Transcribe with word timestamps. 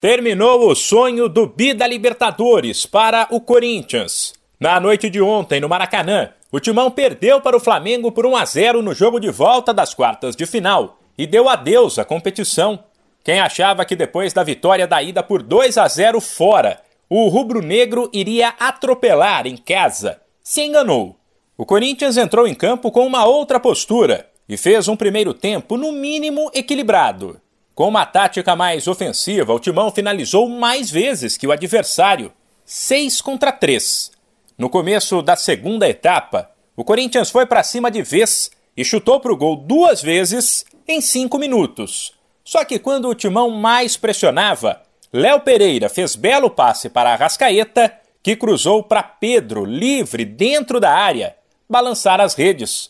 Terminou 0.00 0.70
o 0.70 0.76
sonho 0.76 1.28
do 1.28 1.48
Bi 1.48 1.74
da 1.74 1.84
Libertadores 1.84 2.86
para 2.86 3.26
o 3.32 3.40
Corinthians. 3.40 4.32
Na 4.60 4.78
noite 4.78 5.10
de 5.10 5.20
ontem, 5.20 5.60
no 5.60 5.68
Maracanã, 5.68 6.30
o 6.52 6.60
Timão 6.60 6.88
perdeu 6.88 7.40
para 7.40 7.56
o 7.56 7.60
Flamengo 7.60 8.12
por 8.12 8.24
1 8.24 8.36
a 8.36 8.44
0 8.44 8.80
no 8.80 8.94
jogo 8.94 9.18
de 9.18 9.28
volta 9.28 9.74
das 9.74 9.94
quartas 9.94 10.36
de 10.36 10.46
final 10.46 11.00
e 11.18 11.26
deu 11.26 11.48
adeus 11.48 11.98
à 11.98 12.04
competição. 12.04 12.78
Quem 13.24 13.40
achava 13.40 13.84
que 13.84 13.96
depois 13.96 14.32
da 14.32 14.44
vitória 14.44 14.86
da 14.86 15.02
ida 15.02 15.20
por 15.20 15.42
2 15.42 15.76
a 15.76 15.88
0 15.88 16.20
fora, 16.20 16.80
o 17.10 17.26
rubro-negro 17.26 18.08
iria 18.12 18.50
atropelar 18.50 19.48
em 19.48 19.56
casa, 19.56 20.20
se 20.44 20.62
enganou. 20.62 21.16
O 21.56 21.66
Corinthians 21.66 22.16
entrou 22.16 22.46
em 22.46 22.54
campo 22.54 22.92
com 22.92 23.04
uma 23.04 23.26
outra 23.26 23.58
postura 23.58 24.30
e 24.48 24.56
fez 24.56 24.86
um 24.86 24.94
primeiro 24.94 25.34
tempo, 25.34 25.76
no 25.76 25.90
mínimo, 25.90 26.52
equilibrado. 26.54 27.40
Com 27.78 27.86
uma 27.86 28.04
tática 28.04 28.56
mais 28.56 28.88
ofensiva, 28.88 29.54
o 29.54 29.60
Timão 29.60 29.92
finalizou 29.92 30.48
mais 30.48 30.90
vezes 30.90 31.36
que 31.36 31.46
o 31.46 31.52
adversário, 31.52 32.32
6 32.64 33.20
contra 33.20 33.52
3. 33.52 34.10
No 34.58 34.68
começo 34.68 35.22
da 35.22 35.36
segunda 35.36 35.88
etapa, 35.88 36.50
o 36.74 36.82
Corinthians 36.82 37.30
foi 37.30 37.46
para 37.46 37.62
cima 37.62 37.88
de 37.88 38.02
vez 38.02 38.50
e 38.76 38.84
chutou 38.84 39.20
para 39.20 39.32
o 39.32 39.36
gol 39.36 39.54
duas 39.54 40.02
vezes 40.02 40.64
em 40.88 41.00
cinco 41.00 41.38
minutos. 41.38 42.12
Só 42.42 42.64
que 42.64 42.80
quando 42.80 43.08
o 43.08 43.14
Timão 43.14 43.48
mais 43.48 43.96
pressionava, 43.96 44.82
Léo 45.12 45.38
Pereira 45.42 45.88
fez 45.88 46.16
belo 46.16 46.50
passe 46.50 46.88
para 46.88 47.12
a 47.12 47.14
Rascaeta, 47.14 47.96
que 48.24 48.34
cruzou 48.34 48.82
para 48.82 49.04
Pedro, 49.04 49.64
livre 49.64 50.24
dentro 50.24 50.80
da 50.80 50.92
área, 50.92 51.36
balançar 51.70 52.20
as 52.20 52.34
redes. 52.34 52.88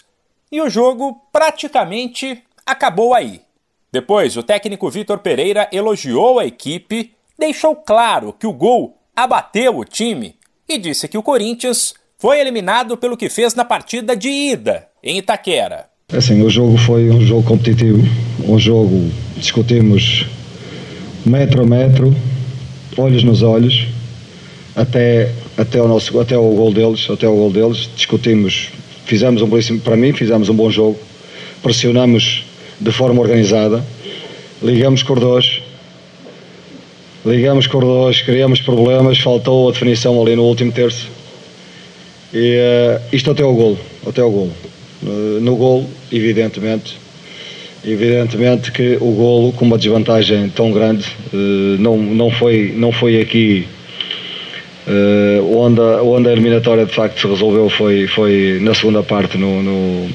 E 0.50 0.62
o 0.62 0.70
jogo 0.70 1.20
praticamente 1.30 2.42
acabou 2.64 3.12
aí. 3.12 3.46
Depois, 3.90 4.36
o 4.36 4.42
técnico 4.42 4.90
Vitor 4.90 5.18
Pereira 5.18 5.68
elogiou 5.72 6.38
a 6.38 6.44
equipe, 6.44 7.12
deixou 7.38 7.74
claro 7.74 8.34
que 8.38 8.46
o 8.46 8.52
gol 8.52 8.98
abateu 9.16 9.78
o 9.78 9.84
time 9.84 10.34
e 10.68 10.76
disse 10.76 11.08
que 11.08 11.16
o 11.16 11.22
Corinthians 11.22 11.94
foi 12.18 12.40
eliminado 12.40 12.96
pelo 12.96 13.16
que 13.16 13.30
fez 13.30 13.54
na 13.54 13.64
partida 13.64 14.14
de 14.14 14.28
ida 14.28 14.88
em 15.02 15.18
Itaquera. 15.18 15.86
Assim, 16.12 16.42
o 16.42 16.50
jogo 16.50 16.76
foi 16.76 17.10
um 17.10 17.20
jogo 17.20 17.42
competitivo, 17.42 18.02
um 18.46 18.58
jogo 18.58 19.10
discutimos 19.36 20.26
metro 21.24 21.62
a 21.62 21.66
metro, 21.66 22.14
olhos 22.96 23.22
nos 23.22 23.42
olhos, 23.42 23.86
até 24.74 25.32
até 25.56 25.82
o 25.82 25.88
nosso 25.88 26.18
até 26.20 26.36
o 26.36 26.54
gol 26.54 26.72
deles, 26.72 27.08
até 27.10 27.26
o 27.28 27.34
gol 27.34 27.50
deles, 27.50 27.90
discutimos, 27.94 28.70
fizemos 29.06 29.42
um 29.42 29.48
belíssimo 29.48 29.80
para 29.80 29.96
mim, 29.96 30.12
fizemos 30.12 30.48
um 30.48 30.54
bom 30.54 30.70
jogo, 30.70 30.98
pressionamos 31.62 32.44
de 32.80 32.92
forma 32.92 33.20
organizada. 33.20 33.84
Ligamos 34.62 35.02
cordões, 35.02 35.62
ligamos 37.24 37.66
cordões, 37.66 38.22
criamos 38.22 38.60
problemas, 38.60 39.18
faltou 39.18 39.68
a 39.68 39.72
definição 39.72 40.20
ali 40.20 40.34
no 40.36 40.44
último 40.44 40.72
terço. 40.72 41.08
E 42.32 42.56
uh, 42.56 43.00
isto 43.12 43.30
até 43.30 43.44
o 43.44 43.52
gol, 43.52 43.78
até 44.06 44.22
o 44.22 44.30
gol. 44.30 44.50
Uh, 45.02 45.40
no 45.40 45.56
gol, 45.56 45.88
evidentemente, 46.12 46.98
evidentemente 47.84 48.70
que 48.72 48.96
o 49.00 49.12
golo 49.12 49.52
com 49.52 49.64
uma 49.64 49.78
desvantagem 49.78 50.48
tão 50.50 50.72
grande 50.72 51.06
uh, 51.32 51.80
não, 51.80 51.96
não, 51.96 52.30
foi, 52.30 52.74
não 52.76 52.92
foi 52.92 53.20
aqui 53.20 53.66
onde, 55.54 55.82
a, 55.82 56.02
onde 56.02 56.30
a 56.30 56.32
eliminatória 56.32 56.86
de 56.86 56.94
facto 56.94 57.20
se 57.20 57.26
resolveu 57.26 57.68
foi, 57.68 58.06
foi 58.06 58.58
na 58.62 58.72
segunda 58.72 59.02
parte 59.02 59.36
no, 59.36 59.62
no 59.62 60.08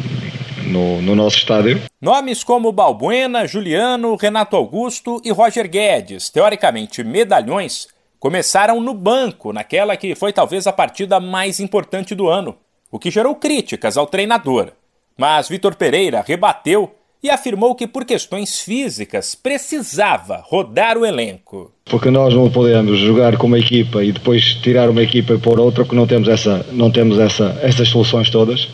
no, 0.68 1.02
no 1.02 1.16
nosso 1.16 1.38
estádio. 1.38 1.82
Nomes 2.02 2.44
como 2.44 2.72
Balbuena, 2.72 3.48
Juliano, 3.48 4.16
Renato 4.16 4.56
Augusto 4.56 5.22
e 5.24 5.32
Roger 5.32 5.70
Guedes, 5.70 6.30
teoricamente 6.30 7.04
medalhões, 7.04 7.88
começaram 8.20 8.80
no 8.80 8.94
banco 8.94 9.52
naquela 9.52 9.98
que 9.98 10.16
foi 10.16 10.32
talvez 10.32 10.66
a 10.66 10.74
partida 10.74 11.20
mais 11.20 11.60
importante 11.60 12.16
do 12.16 12.28
ano, 12.28 12.56
o 12.92 12.98
que 12.98 13.12
gerou 13.12 13.36
críticas 13.36 13.98
ao 13.98 14.08
treinador. 14.08 14.72
Mas 15.18 15.50
Vitor 15.50 15.76
Pereira 15.76 16.24
rebateu 16.26 16.96
e 17.24 17.30
afirmou 17.30 17.74
que 17.74 17.88
por 17.88 18.04
questões 18.04 18.60
físicas 18.60 19.34
precisava 19.34 20.44
rodar 20.46 20.98
o 20.98 21.06
elenco. 21.06 21.72
Porque 21.86 22.10
nós 22.10 22.34
não 22.34 22.52
podemos 22.52 23.00
jogar 23.00 23.38
com 23.38 23.48
uma 23.48 23.58
equipa 23.58 24.04
e 24.04 24.12
depois 24.12 24.56
tirar 24.56 24.90
uma 24.90 25.02
equipa 25.02 25.34
e 25.34 25.38
pôr 25.38 25.58
outra, 25.58 25.86
porque 25.86 25.96
não 25.96 26.06
temos, 26.06 26.28
essa, 26.28 26.66
não 26.74 26.92
temos 26.92 27.18
essa, 27.18 27.58
essas 27.62 27.88
soluções 27.88 28.30
todas. 28.30 28.68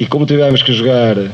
E 0.00 0.06
como 0.06 0.24
tivemos 0.24 0.62
que 0.62 0.72
jogar 0.72 1.16
uh, 1.18 1.30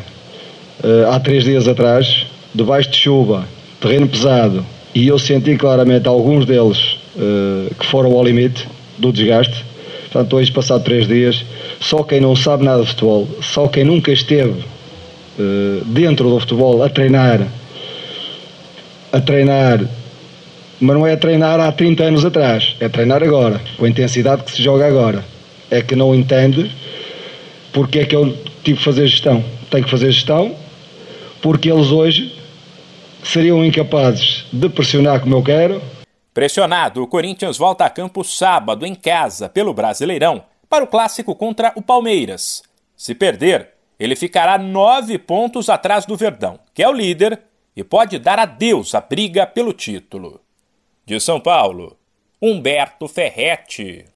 há 1.13 1.21
três 1.21 1.45
dias 1.45 1.69
atrás, 1.69 2.27
debaixo 2.55 2.91
de 2.91 2.97
chuva, 2.97 3.47
terreno 3.81 4.09
pesado, 4.09 4.65
e 4.95 5.07
eu 5.07 5.19
senti 5.19 5.57
claramente 5.57 6.09
alguns 6.09 6.47
deles 6.47 6.97
uh, 7.17 7.75
que 7.75 7.85
foram 7.85 8.13
ao 8.13 8.25
limite 8.25 8.67
do 8.97 9.13
desgaste. 9.13 9.65
Portanto, 10.11 10.37
hoje, 10.37 10.51
passado 10.51 10.83
três 10.83 11.07
dias, 11.07 11.45
só 11.81 12.03
quem 12.03 12.21
não 12.21 12.35
sabe 12.35 12.65
nada 12.65 12.83
de 12.83 12.89
futebol, 12.89 13.29
só 13.43 13.69
quem 13.69 13.85
nunca 13.85 14.13
esteve 14.13 14.65
uh, 15.39 15.85
dentro 15.87 16.31
do 16.31 16.41
futebol 16.41 16.83
a 16.83 16.89
treinar, 16.89 17.47
a 19.13 19.21
treinar, 19.21 19.85
mas 20.81 20.97
não 20.97 21.07
é 21.07 21.13
a 21.13 21.17
treinar 21.17 21.61
há 21.61 21.71
30 21.71 22.03
anos 22.03 22.25
atrás, 22.25 22.77
é 22.81 22.89
treinar 22.89 23.23
agora, 23.23 23.61
com 23.77 23.85
a 23.85 23.89
intensidade 23.89 24.43
que 24.45 24.53
se 24.53 24.63
joga 24.63 24.87
agora. 24.87 25.23
É 25.71 25.83
que 25.83 25.97
não 25.97 26.15
entende 26.15 26.71
porque 27.73 27.99
é 27.99 28.05
que 28.05 28.15
eu 28.15 28.33
tive 28.65 28.79
que 28.79 28.85
fazer 28.85 29.07
gestão. 29.07 29.45
Tenho 29.71 29.85
que 29.85 29.91
fazer 29.91 30.11
gestão 30.11 30.57
porque 31.43 31.71
eles 31.71 31.91
hoje 31.91 32.43
seriam 33.23 33.65
incapazes 33.65 34.47
de 34.53 34.69
pressionar 34.69 35.21
como 35.21 35.37
eu 35.37 35.43
quero. 35.43 35.83
Pressionado, 36.33 37.03
o 37.03 37.07
Corinthians 37.07 37.59
volta 37.59 37.85
a 37.85 37.91
campo 37.91 38.25
sábado 38.25 38.85
em 38.85 38.95
casa 38.95 39.49
pelo 39.49 39.75
Brasileirão 39.75 40.45
para 40.69 40.83
o 40.83 40.87
clássico 40.87 41.35
contra 41.37 41.73
o 41.77 41.83
Palmeiras. 41.83 42.63
Se 42.97 43.15
perder, 43.15 43.71
ele 44.01 44.17
ficará 44.17 44.59
nove 44.59 45.19
pontos 45.19 45.69
atrás 45.69 46.07
do 46.07 46.17
Verdão, 46.17 46.59
que 46.73 46.83
é 46.83 46.89
o 46.89 46.93
líder 46.93 47.41
e 47.77 47.85
pode 47.85 48.19
dar 48.19 48.39
adeus 48.39 48.95
à 48.95 49.01
briga 49.01 49.47
pelo 49.47 49.73
título. 49.73 50.41
De 51.05 51.21
São 51.21 51.39
Paulo, 51.39 51.97
Humberto 52.41 53.07
Ferretti. 53.07 54.07